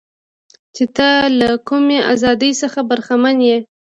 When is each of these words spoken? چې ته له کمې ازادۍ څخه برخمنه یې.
چې 0.75 0.83
ته 0.95 1.09
له 1.39 1.49
کمې 1.67 1.99
ازادۍ 2.13 2.51
څخه 2.61 2.79
برخمنه 2.89 3.41
یې. 3.49 3.57